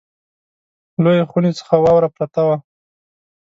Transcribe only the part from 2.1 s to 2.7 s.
پرته وه.